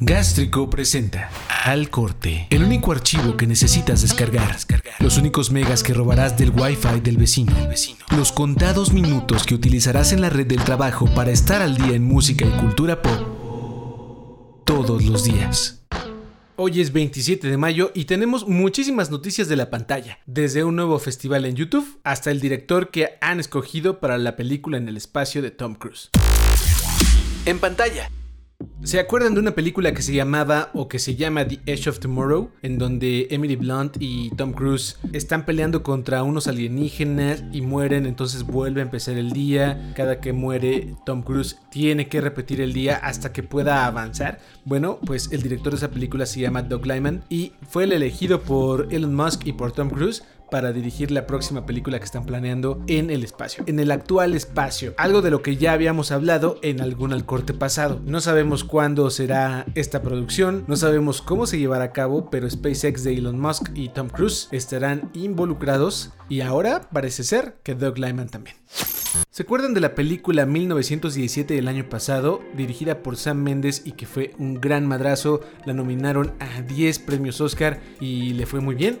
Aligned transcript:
Gástrico 0.00 0.70
presenta 0.70 1.28
Al 1.64 1.90
Corte, 1.90 2.46
el 2.50 2.62
único 2.62 2.92
archivo 2.92 3.36
que 3.36 3.48
necesitas 3.48 4.00
descargar, 4.00 4.56
los 5.00 5.18
únicos 5.18 5.50
megas 5.50 5.82
que 5.82 5.92
robarás 5.92 6.38
del 6.38 6.50
wifi 6.50 7.00
del 7.00 7.16
vecino, 7.16 7.52
los 8.16 8.30
contados 8.30 8.92
minutos 8.92 9.42
que 9.42 9.56
utilizarás 9.56 10.12
en 10.12 10.20
la 10.20 10.30
red 10.30 10.46
del 10.46 10.62
trabajo 10.62 11.12
para 11.16 11.32
estar 11.32 11.62
al 11.62 11.76
día 11.76 11.96
en 11.96 12.04
música 12.04 12.46
y 12.46 12.60
cultura 12.60 13.02
pop 13.02 14.62
todos 14.64 15.04
los 15.04 15.24
días. 15.24 15.82
Hoy 16.54 16.80
es 16.80 16.92
27 16.92 17.48
de 17.48 17.56
mayo 17.56 17.90
y 17.92 18.04
tenemos 18.04 18.46
muchísimas 18.46 19.10
noticias 19.10 19.48
de 19.48 19.56
la 19.56 19.68
pantalla, 19.68 20.20
desde 20.26 20.62
un 20.62 20.76
nuevo 20.76 21.00
festival 21.00 21.44
en 21.44 21.56
YouTube 21.56 21.98
hasta 22.04 22.30
el 22.30 22.40
director 22.40 22.92
que 22.92 23.18
han 23.20 23.40
escogido 23.40 23.98
para 23.98 24.16
la 24.16 24.36
película 24.36 24.78
en 24.78 24.88
el 24.88 24.96
espacio 24.96 25.42
de 25.42 25.50
Tom 25.50 25.74
Cruise. 25.74 26.10
En 27.46 27.58
pantalla, 27.58 28.12
¿Se 28.82 28.98
acuerdan 28.98 29.34
de 29.34 29.40
una 29.40 29.54
película 29.54 29.92
que 29.92 30.02
se 30.02 30.14
llamaba 30.14 30.70
o 30.72 30.88
que 30.88 30.98
se 30.98 31.14
llama 31.14 31.46
The 31.46 31.60
Edge 31.66 31.88
of 31.88 32.00
Tomorrow? 32.00 32.50
En 32.62 32.78
donde 32.78 33.28
Emily 33.30 33.54
Blunt 33.54 33.98
y 34.00 34.30
Tom 34.30 34.52
Cruise 34.52 34.98
están 35.12 35.44
peleando 35.44 35.82
contra 35.82 36.22
unos 36.24 36.48
alienígenas 36.48 37.44
y 37.52 37.60
mueren, 37.60 38.06
entonces 38.06 38.44
vuelve 38.44 38.80
a 38.80 38.84
empezar 38.84 39.16
el 39.16 39.30
día. 39.30 39.92
Cada 39.94 40.20
que 40.20 40.32
muere 40.32 40.96
Tom 41.06 41.22
Cruise 41.22 41.58
tiene 41.70 42.08
que 42.08 42.20
repetir 42.20 42.60
el 42.60 42.72
día 42.72 42.96
hasta 42.96 43.32
que 43.32 43.44
pueda 43.44 43.86
avanzar. 43.86 44.40
Bueno, 44.64 44.98
pues 45.04 45.30
el 45.30 45.42
director 45.42 45.72
de 45.72 45.76
esa 45.76 45.90
película 45.90 46.26
se 46.26 46.40
llama 46.40 46.62
Doug 46.62 46.86
Lyman 46.86 47.24
y 47.28 47.52
fue 47.68 47.84
el 47.84 47.92
elegido 47.92 48.42
por 48.42 48.92
Elon 48.92 49.14
Musk 49.14 49.46
y 49.46 49.52
por 49.52 49.70
Tom 49.70 49.90
Cruise 49.90 50.24
para 50.50 50.72
dirigir 50.72 51.10
la 51.10 51.26
próxima 51.26 51.66
película 51.66 51.98
que 51.98 52.04
están 52.04 52.24
planeando 52.24 52.82
en 52.86 53.10
el 53.10 53.24
espacio, 53.24 53.64
en 53.66 53.80
el 53.80 53.90
actual 53.90 54.34
espacio, 54.34 54.94
algo 54.96 55.20
de 55.20 55.30
lo 55.30 55.42
que 55.42 55.56
ya 55.56 55.72
habíamos 55.72 56.12
hablado 56.12 56.58
en 56.62 56.80
algún 56.80 57.08
corte 57.22 57.54
pasado. 57.54 58.00
No 58.04 58.20
sabemos 58.20 58.64
cuándo 58.64 59.10
será 59.10 59.66
esta 59.74 60.02
producción, 60.02 60.64
no 60.66 60.76
sabemos 60.76 61.22
cómo 61.22 61.46
se 61.46 61.58
llevará 61.58 61.84
a 61.84 61.92
cabo, 61.92 62.30
pero 62.30 62.48
SpaceX 62.48 63.04
de 63.04 63.14
Elon 63.14 63.40
Musk 63.40 63.70
y 63.74 63.88
Tom 63.88 64.08
Cruise 64.08 64.48
estarán 64.52 65.10
involucrados 65.14 66.12
y 66.28 66.42
ahora 66.42 66.88
parece 66.92 67.24
ser 67.24 67.56
que 67.62 67.74
Doug 67.74 67.98
Lyman 67.98 68.28
también. 68.28 68.56
¿Se 69.30 69.42
acuerdan 69.42 69.72
de 69.72 69.80
la 69.80 69.94
película 69.94 70.44
1917 70.46 71.54
del 71.54 71.68
año 71.68 71.88
pasado, 71.88 72.40
dirigida 72.56 73.02
por 73.02 73.16
Sam 73.16 73.38
Mendes 73.42 73.82
y 73.86 73.92
que 73.92 74.06
fue 74.06 74.32
un 74.38 74.60
gran 74.60 74.86
madrazo? 74.86 75.40
La 75.64 75.72
nominaron 75.72 76.34
a 76.40 76.60
10 76.62 76.98
premios 77.00 77.40
Oscar 77.40 77.80
y 78.00 78.34
le 78.34 78.46
fue 78.46 78.60
muy 78.60 78.74
bien. 78.74 78.98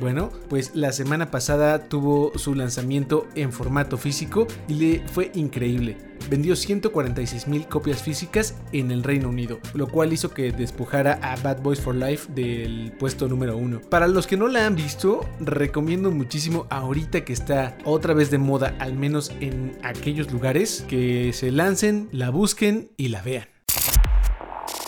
Bueno, 0.00 0.30
pues 0.48 0.74
la 0.74 0.92
semana 0.92 1.30
pasada 1.30 1.78
tuvo 1.90 2.32
su 2.38 2.54
lanzamiento 2.54 3.28
en 3.34 3.52
formato 3.52 3.98
físico 3.98 4.46
y 4.66 4.74
le 4.74 5.08
fue 5.08 5.30
increíble. 5.34 5.98
Vendió 6.30 6.56
146 6.56 7.48
mil 7.48 7.66
copias 7.66 8.02
físicas 8.02 8.54
en 8.72 8.92
el 8.92 9.02
Reino 9.02 9.28
Unido, 9.28 9.60
lo 9.74 9.88
cual 9.88 10.14
hizo 10.14 10.30
que 10.30 10.52
despojara 10.52 11.18
a 11.22 11.36
Bad 11.36 11.60
Boys 11.60 11.80
for 11.80 11.94
Life 11.94 12.32
del 12.32 12.92
puesto 12.98 13.28
número 13.28 13.58
uno. 13.58 13.80
Para 13.90 14.08
los 14.08 14.26
que 14.26 14.38
no 14.38 14.48
la 14.48 14.66
han 14.66 14.74
visto, 14.74 15.28
recomiendo 15.38 16.10
muchísimo 16.10 16.66
ahorita 16.70 17.24
que 17.24 17.34
está 17.34 17.76
otra 17.84 18.14
vez 18.14 18.30
de 18.30 18.38
moda, 18.38 18.74
al 18.78 18.94
menos 18.94 19.32
en 19.40 19.76
aquellos 19.82 20.32
lugares, 20.32 20.84
que 20.88 21.32
se 21.34 21.50
lancen, 21.50 22.08
la 22.10 22.30
busquen 22.30 22.90
y 22.96 23.08
la 23.08 23.20
vean. 23.20 23.48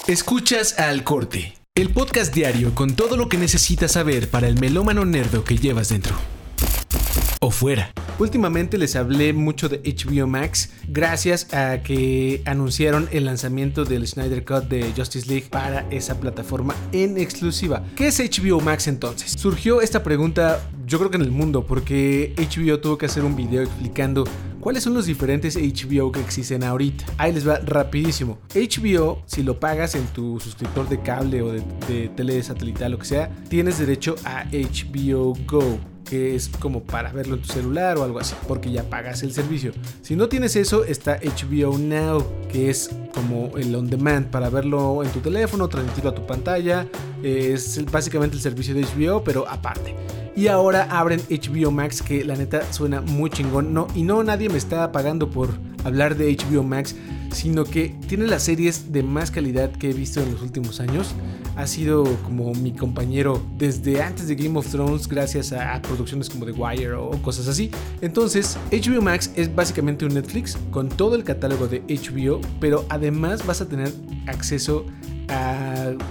Escuchas 0.07 0.79
al 0.79 1.05
corte 1.05 1.62
el 1.75 1.89
podcast 1.89 2.35
diario 2.35 2.75
con 2.75 2.97
todo 2.97 3.17
lo 3.17 3.31
que 3.31 3.39
necesitas 3.39 3.93
saber 3.93 4.29
para 4.29 4.47
el 4.47 4.61
melómano 4.61 5.07
nerdo 5.07 5.43
que 5.43 5.57
llevas 5.57 5.89
dentro. 5.89 6.15
O 7.41 7.51
fuera. 7.51 7.91
Últimamente 8.19 8.77
les 8.77 8.95
hablé 8.95 9.33
mucho 9.33 9.71
de 9.71 9.79
HBO 9.79 10.27
Max 10.27 10.69
gracias 10.87 11.55
a 11.55 11.83
que 11.83 12.43
anunciaron 12.45 13.09
el 13.11 13.25
lanzamiento 13.25 13.87
del 13.87 14.07
Snyder 14.07 14.45
Cut 14.45 14.65
de 14.65 14.93
Justice 14.95 15.27
League 15.27 15.47
para 15.49 15.89
esa 15.91 16.21
plataforma 16.21 16.75
en 16.93 17.17
exclusiva. 17.17 17.83
¿Qué 17.97 18.09
es 18.09 18.19
HBO 18.21 18.61
Max 18.61 18.87
entonces? 18.87 19.33
Surgió 19.33 19.81
esta 19.81 20.03
pregunta 20.03 20.61
yo 20.87 20.99
creo 20.99 21.11
que 21.11 21.17
en 21.17 21.23
el 21.23 21.31
mundo 21.31 21.65
porque 21.67 22.35
HBO 22.37 22.81
tuvo 22.81 22.99
que 22.99 23.07
hacer 23.07 23.25
un 23.25 23.35
video 23.35 23.63
explicando 23.63 24.25
cuáles 24.63 24.85
son 24.85 24.95
los 24.95 25.07
diferentes 25.07 25.57
HBO 25.57 26.13
que 26.13 26.21
existen 26.21 26.63
ahorita. 26.63 27.05
Ahí 27.19 27.33
les 27.33 27.47
va 27.47 27.59
rapidísimo. 27.59 28.39
HBO, 28.55 29.23
si 29.27 29.43
lo 29.43 29.59
pagas 29.59 29.97
en 29.97 30.07
tu 30.07 30.39
suscriptor 30.39 30.89
de 30.89 31.01
cable 31.03 31.43
o 31.43 31.53
de, 31.53 31.63
de 31.89 32.89
lo 32.89 32.99
que 32.99 33.05
sea, 33.05 33.29
tienes 33.49 33.79
derecho 33.79 34.15
a 34.25 34.45
HBO 34.45 35.35
Go 35.47 35.79
que 36.09 36.35
es 36.35 36.49
como 36.49 36.83
para 36.83 37.11
verlo 37.11 37.37
en 37.37 37.43
tu 37.43 37.49
celular 37.49 37.97
o 37.97 38.05
algo 38.05 38.19
así, 38.19 38.35
porque 38.47 38.71
ya 38.71 38.83
pagas 38.83 39.23
el 39.23 39.33
servicio. 39.33 39.73
Si 40.03 40.15
no 40.15 40.29
tienes 40.29 40.57
eso, 40.57 40.85
está 40.85 41.19
HBO 41.19 41.79
Now, 41.79 42.23
que 42.51 42.69
es 42.69 42.91
como 43.15 43.57
el 43.57 43.75
on 43.75 43.89
demand 43.89 44.27
para 44.27 44.51
verlo 44.51 45.03
en 45.03 45.11
tu 45.11 45.21
teléfono, 45.21 45.69
transmitirlo 45.69 46.11
a 46.11 46.15
tu 46.15 46.27
pantalla. 46.27 46.87
Es 47.23 47.83
básicamente 47.91 48.37
el 48.37 48.43
servicio 48.43 48.75
de 48.75 48.83
HBO, 48.83 49.25
pero 49.25 49.49
aparte. 49.49 49.97
Y 50.35 50.47
ahora 50.49 50.85
abren 50.91 51.21
HBO 51.29 51.71
Max, 51.71 52.03
que 52.03 52.25
la 52.25 52.37
neta 52.37 52.73
suena 52.73 53.01
muy 53.01 53.31
chingón. 53.31 53.75
No, 53.75 53.87
y 53.95 54.03
no 54.03 54.23
nadie 54.23 54.49
me 54.49 54.59
está 54.59 54.91
pagando 54.93 55.31
por 55.31 55.51
hablar 55.85 56.17
de 56.17 56.35
HBO 56.37 56.63
Max 56.63 56.95
sino 57.33 57.65
que 57.65 57.95
tiene 58.09 58.27
las 58.27 58.45
series 58.45 58.93
de 58.93 59.03
más 59.03 59.31
calidad 59.31 59.71
que 59.73 59.91
he 59.91 59.93
visto 59.93 60.21
en 60.21 60.33
los 60.33 60.43
últimos 60.43 60.81
años. 60.81 61.15
Ha 61.57 61.67
sido 61.67 62.05
como 62.25 62.53
mi 62.55 62.73
compañero 62.73 63.43
desde 63.59 64.03
antes 64.03 64.29
de 64.29 64.35
Game 64.35 64.59
of 64.59 64.69
Thrones, 64.69 65.09
gracias 65.09 65.53
a, 65.53 65.81
producciones 65.83 66.31
como 66.31 66.47
The 66.47 66.53
Wire 66.53 66.95
o 66.95 67.11
cosas 67.23 67.49
así. 67.49 67.71
Entonces, 68.01 68.59
HBO 68.71 69.03
Max 69.03 69.31
es 69.37 69.55
básicamente 69.55 70.05
un 70.05 70.15
Netflix 70.15 70.59
con 70.71 70.89
todo 70.89 71.15
el 71.15 71.25
catálogo 71.25 71.69
de 71.69 71.83
HBO, 71.83 72.41
pero 72.61 72.85
además 72.89 73.45
vas 73.47 73.61
a 73.61 73.69
tener 73.69 73.93
acceso 74.27 74.87
a 74.87 75.12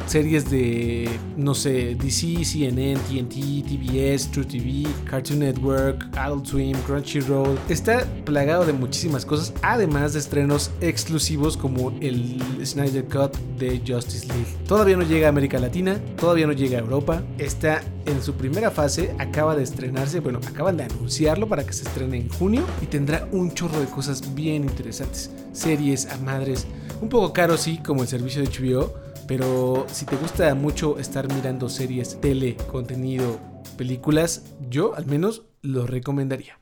series 0.05 0.49
de, 0.49 1.09
no 1.37 1.53
sé, 1.55 1.95
DC, 1.95 2.43
CNN, 2.43 2.99
TNT, 2.99 3.63
TBS, 3.65 4.29
True 4.31 4.45
TV, 4.45 4.87
Cartoon 5.05 5.39
Network, 5.39 6.05
Adult 6.17 6.45
Swim, 6.45 6.77
Crunchyroll. 6.85 7.57
Está 7.69 8.05
plagado 8.25 8.65
de 8.65 8.73
muchísimas 8.73 9.25
cosas, 9.25 9.53
además 9.61 10.13
de 10.13 10.19
estrenos 10.19 10.71
exclusivos 10.81 11.55
como 11.55 11.91
el 12.01 12.41
Snyder 12.63 13.05
Cut 13.05 13.37
de 13.57 13.81
Justice 13.87 14.27
League. 14.27 14.47
Todavía 14.67 14.97
no 14.97 15.03
llega 15.03 15.27
a 15.27 15.29
América 15.29 15.59
Latina, 15.59 15.99
todavía 16.17 16.47
no 16.47 16.53
llega 16.53 16.77
a 16.77 16.81
Europa. 16.81 17.23
Está 17.37 17.81
en 18.05 18.21
su 18.21 18.33
primera 18.33 18.71
fase, 18.71 19.15
acaba 19.19 19.55
de 19.55 19.63
estrenarse, 19.63 20.19
bueno, 20.19 20.39
acaban 20.45 20.77
de 20.77 20.83
anunciarlo 20.83 21.47
para 21.47 21.65
que 21.65 21.73
se 21.73 21.83
estrene 21.83 22.17
en 22.17 22.29
junio 22.29 22.63
y 22.81 22.87
tendrá 22.87 23.27
un 23.31 23.53
chorro 23.53 23.79
de 23.79 23.85
cosas 23.85 24.33
bien 24.35 24.63
interesantes. 24.63 25.31
Series 25.53 26.07
a 26.07 26.17
madres, 26.17 26.65
un 27.01 27.09
poco 27.09 27.33
caro 27.33 27.57
sí, 27.57 27.77
como 27.77 28.01
el 28.01 28.07
servicio 28.07 28.41
de 28.41 28.49
HBO, 28.49 28.93
pero 29.31 29.85
si 29.89 30.05
te 30.05 30.17
gusta 30.17 30.53
mucho 30.55 30.99
estar 30.99 31.33
mirando 31.33 31.69
series, 31.69 32.19
tele, 32.19 32.57
contenido, 32.69 33.39
películas, 33.77 34.43
yo 34.69 34.93
al 34.93 35.05
menos 35.05 35.43
lo 35.61 35.87
recomendaría. 35.87 36.59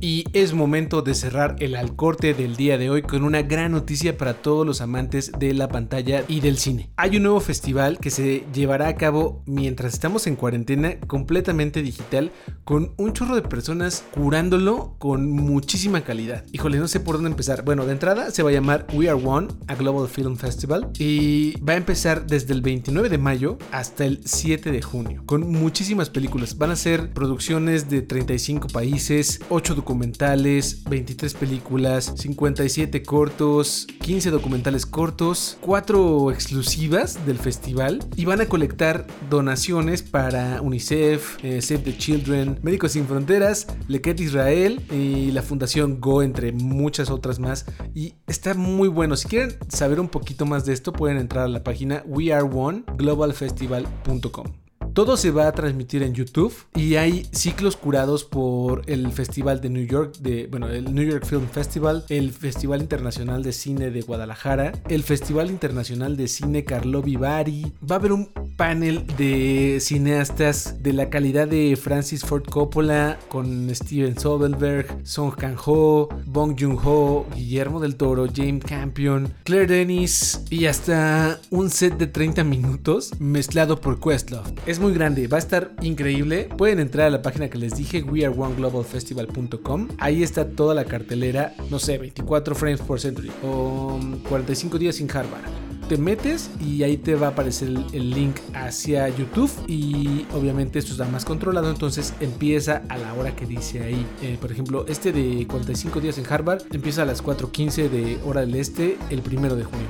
Y 0.00 0.24
es 0.32 0.54
momento 0.54 1.02
de 1.02 1.14
cerrar 1.14 1.56
el 1.58 1.74
alcorte 1.74 2.32
del 2.32 2.56
día 2.56 2.78
de 2.78 2.88
hoy 2.88 3.02
con 3.02 3.24
una 3.24 3.42
gran 3.42 3.72
noticia 3.72 4.16
para 4.16 4.34
todos 4.34 4.64
los 4.64 4.80
amantes 4.80 5.32
de 5.38 5.54
la 5.54 5.68
pantalla 5.68 6.24
y 6.28 6.40
del 6.40 6.58
cine. 6.58 6.90
Hay 6.96 7.16
un 7.16 7.24
nuevo 7.24 7.40
festival 7.40 7.98
que 7.98 8.10
se 8.10 8.44
llevará 8.52 8.88
a 8.88 8.94
cabo 8.94 9.42
mientras 9.46 9.94
estamos 9.94 10.26
en 10.28 10.36
cuarentena 10.36 11.00
completamente 11.00 11.82
digital 11.82 12.30
con 12.64 12.92
un 12.96 13.12
chorro 13.12 13.34
de 13.34 13.42
personas 13.42 14.04
curándolo 14.12 14.94
con 14.98 15.30
muchísima 15.30 16.02
calidad. 16.02 16.44
Híjole, 16.52 16.78
no 16.78 16.86
sé 16.86 17.00
por 17.00 17.16
dónde 17.16 17.30
empezar. 17.30 17.64
Bueno, 17.64 17.84
de 17.84 17.92
entrada 17.92 18.30
se 18.30 18.42
va 18.42 18.50
a 18.50 18.52
llamar 18.52 18.86
We 18.92 19.08
Are 19.08 19.20
One, 19.20 19.48
a 19.66 19.74
Global 19.74 20.08
Film 20.08 20.36
Festival 20.36 20.90
y 20.98 21.60
va 21.60 21.72
a 21.72 21.76
empezar 21.76 22.26
desde 22.26 22.54
el 22.54 22.62
29 22.62 23.08
de 23.08 23.18
mayo 23.18 23.58
hasta 23.72 24.04
el 24.04 24.20
7 24.24 24.70
de 24.70 24.82
junio 24.82 25.22
con 25.26 25.50
muchísimas 25.50 26.08
películas. 26.08 26.56
Van 26.56 26.70
a 26.70 26.76
ser 26.76 27.12
producciones 27.12 27.90
de 27.90 28.02
35 28.02 28.68
países, 28.68 29.40
8 29.48 29.74
documentales, 29.74 29.87
23 29.94 31.34
películas, 31.34 32.14
57 32.16 33.02
cortos, 33.02 33.86
15 34.00 34.30
documentales 34.30 34.86
cortos, 34.86 35.58
4 35.60 36.30
exclusivas 36.30 37.26
del 37.26 37.38
festival 37.38 38.00
y 38.16 38.24
van 38.24 38.40
a 38.40 38.46
colectar 38.46 39.06
donaciones 39.30 40.02
para 40.02 40.60
UNICEF, 40.60 41.44
eh, 41.44 41.62
Save 41.62 41.80
the 41.80 41.96
Children, 41.96 42.58
Médicos 42.62 42.92
Sin 42.92 43.06
Fronteras, 43.06 43.66
Leket 43.88 44.20
Israel 44.20 44.80
y 44.90 45.30
la 45.32 45.42
Fundación 45.42 46.00
Go, 46.00 46.22
entre 46.22 46.52
muchas 46.52 47.10
otras 47.10 47.38
más. 47.38 47.66
Y 47.94 48.14
está 48.26 48.54
muy 48.54 48.88
bueno. 48.88 49.16
Si 49.16 49.28
quieren 49.28 49.56
saber 49.68 50.00
un 50.00 50.08
poquito 50.08 50.46
más 50.46 50.64
de 50.64 50.72
esto, 50.72 50.92
pueden 50.92 51.18
entrar 51.18 51.44
a 51.44 51.48
la 51.48 51.62
página 51.62 52.02
weareoneglobalfestival.com. 52.06 54.67
Todo 54.98 55.16
se 55.16 55.30
va 55.30 55.46
a 55.46 55.52
transmitir 55.52 56.02
en 56.02 56.12
YouTube 56.12 56.52
y 56.74 56.96
hay 56.96 57.24
ciclos 57.30 57.76
curados 57.76 58.24
por 58.24 58.82
el 58.86 59.12
Festival 59.12 59.60
de 59.60 59.70
New 59.70 59.86
York, 59.86 60.16
de, 60.18 60.48
bueno, 60.48 60.68
el 60.68 60.92
New 60.92 61.08
York 61.08 61.24
Film 61.24 61.46
Festival, 61.46 62.04
el 62.08 62.32
Festival 62.32 62.80
Internacional 62.80 63.44
de 63.44 63.52
Cine 63.52 63.92
de 63.92 64.00
Guadalajara, 64.00 64.72
el 64.88 65.04
Festival 65.04 65.50
Internacional 65.50 66.16
de 66.16 66.26
Cine 66.26 66.64
Carlo 66.64 67.00
Vivari. 67.00 67.74
Va 67.88 67.94
a 67.94 67.98
haber 68.00 68.10
un 68.10 68.32
panel 68.58 69.06
de 69.16 69.78
cineastas 69.80 70.82
de 70.82 70.92
la 70.92 71.08
calidad 71.10 71.46
de 71.46 71.78
Francis 71.80 72.24
Ford 72.24 72.42
Coppola 72.42 73.16
con 73.28 73.72
Steven 73.72 74.18
Soderbergh, 74.18 75.06
Song 75.06 75.32
Kang-ho, 75.32 76.08
Bong 76.26 76.56
Joon-ho, 76.58 77.24
Guillermo 77.36 77.78
del 77.78 77.94
Toro, 77.94 78.26
James 78.34 78.64
Campion, 78.64 79.32
Claire 79.44 79.68
Denis 79.68 80.42
y 80.50 80.66
hasta 80.66 81.38
un 81.50 81.70
set 81.70 81.96
de 81.98 82.08
30 82.08 82.42
minutos 82.42 83.12
mezclado 83.20 83.80
por 83.80 84.00
Questlove. 84.00 84.52
Es 84.66 84.80
muy 84.80 84.92
grande, 84.92 85.28
va 85.28 85.36
a 85.36 85.40
estar 85.40 85.70
increíble. 85.80 86.48
Pueden 86.58 86.80
entrar 86.80 87.06
a 87.06 87.10
la 87.10 87.22
página 87.22 87.48
que 87.48 87.58
les 87.58 87.76
dije, 87.76 88.02
weareoneglobalfestival.com. 88.02 89.88
Ahí 89.98 90.24
está 90.24 90.50
toda 90.50 90.74
la 90.74 90.84
cartelera, 90.84 91.54
no 91.70 91.78
sé, 91.78 91.96
24 91.96 92.56
frames 92.56 92.80
por 92.80 92.98
century 92.98 93.30
o 93.44 94.00
45 94.28 94.78
días 94.78 94.96
sin 94.96 95.08
Harvard 95.08 95.67
te 95.88 95.96
metes 95.96 96.50
y 96.60 96.82
ahí 96.82 96.98
te 96.98 97.14
va 97.14 97.28
a 97.28 97.30
aparecer 97.30 97.68
el, 97.92 98.10
link 98.10 98.36
hacia 98.54 99.08
YouTube 99.08 99.50
y 99.66 100.26
obviamente 100.34 100.78
esto 100.78 100.92
está 100.92 101.06
más 101.06 101.24
controlado, 101.24 101.70
entonces 101.70 102.14
empieza 102.20 102.82
a 102.88 102.98
la 102.98 103.14
hora 103.14 103.34
que 103.34 103.46
dice 103.46 103.82
ahí. 103.82 104.06
Eh, 104.22 104.36
por 104.40 104.52
ejemplo, 104.52 104.84
este 104.86 105.12
de 105.12 105.46
45 105.46 106.00
días 106.00 106.18
en 106.18 106.26
Harvard 106.30 106.62
empieza 106.72 107.02
a 107.02 107.04
las 107.06 107.24
4.15 107.24 107.88
de 107.88 108.18
hora 108.24 108.42
del 108.42 108.54
este 108.54 108.98
el 109.10 109.22
primero 109.22 109.56
de 109.56 109.64
junio. 109.64 109.86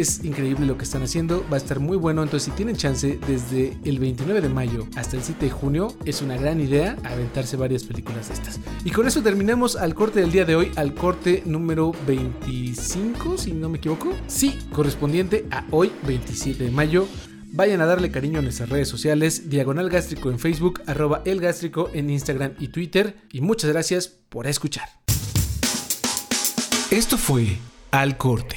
Es 0.00 0.24
increíble 0.24 0.64
lo 0.64 0.78
que 0.78 0.84
están 0.84 1.02
haciendo, 1.02 1.44
va 1.52 1.56
a 1.56 1.58
estar 1.58 1.78
muy 1.78 1.98
bueno, 1.98 2.22
entonces 2.22 2.50
si 2.50 2.56
tienen 2.56 2.74
chance 2.74 3.18
desde 3.26 3.76
el 3.84 3.98
29 3.98 4.40
de 4.40 4.48
mayo 4.48 4.86
hasta 4.96 5.18
el 5.18 5.22
7 5.22 5.44
de 5.44 5.50
junio, 5.50 5.94
es 6.06 6.22
una 6.22 6.38
gran 6.38 6.58
idea 6.58 6.96
aventarse 7.04 7.58
varias 7.58 7.84
películas 7.84 8.28
de 8.28 8.34
estas. 8.34 8.60
Y 8.82 8.92
con 8.92 9.06
eso 9.06 9.22
terminamos 9.22 9.76
al 9.76 9.94
corte 9.94 10.20
del 10.20 10.32
día 10.32 10.46
de 10.46 10.56
hoy, 10.56 10.72
al 10.76 10.94
corte 10.94 11.42
número 11.44 11.92
25, 12.06 13.36
si 13.36 13.52
no 13.52 13.68
me 13.68 13.76
equivoco. 13.76 14.16
Sí, 14.26 14.58
correspondiente 14.72 15.44
a 15.50 15.66
hoy, 15.70 15.92
27 16.06 16.64
de 16.64 16.70
mayo. 16.70 17.06
Vayan 17.52 17.82
a 17.82 17.84
darle 17.84 18.10
cariño 18.10 18.38
a 18.38 18.42
nuestras 18.42 18.70
redes 18.70 18.88
sociales, 18.88 19.50
Diagonal 19.50 19.90
Gástrico 19.90 20.30
en 20.30 20.38
Facebook, 20.38 20.80
arroba 20.86 21.20
El 21.26 21.42
Gástrico 21.42 21.90
en 21.92 22.08
Instagram 22.08 22.54
y 22.58 22.68
Twitter. 22.68 23.16
Y 23.32 23.42
muchas 23.42 23.70
gracias 23.70 24.08
por 24.08 24.46
escuchar. 24.46 24.88
Esto 26.90 27.18
fue 27.18 27.58
Al 27.90 28.16
Corte, 28.16 28.56